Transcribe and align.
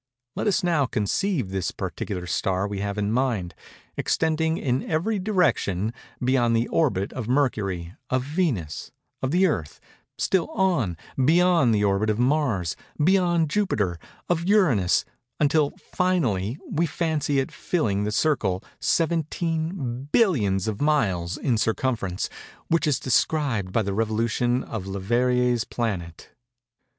Let 0.35 0.47
us 0.47 0.63
now 0.63 0.87
conceive 0.87 1.51
the 1.51 1.71
particular 1.77 2.25
star 2.25 2.67
we 2.67 2.79
have 2.79 2.97
in 2.97 3.11
mind, 3.11 3.53
extending, 3.95 4.57
in 4.57 4.81
every 4.89 5.19
direction, 5.19 5.93
beyond 6.19 6.55
the 6.55 6.67
orbit 6.69 7.13
of 7.13 7.27
Mercury—of 7.27 8.23
Venus—of 8.23 9.29
the 9.29 9.45
Earth:—still 9.45 10.47
on, 10.49 10.97
beyond 11.23 11.75
the 11.75 11.83
orbit 11.83 12.09
of 12.09 12.17
Mars—of 12.17 13.47
Jupiter—of 13.47 14.43
Uranus—until, 14.43 15.69
finally, 15.91 16.57
we 16.67 16.85
fancy 16.87 17.37
it 17.37 17.51
filling 17.51 18.03
the 18.03 18.11
circle—17 18.11 20.11
billions 20.11 20.67
of 20.67 20.81
miles 20.81 21.37
in 21.37 21.59
circumference—which 21.59 22.87
is 22.87 22.99
described 22.99 23.71
by 23.71 23.83
the 23.83 23.93
revolution 23.93 24.63
of 24.63 24.87
Leverrier's 24.87 25.63
planet. 25.63 26.31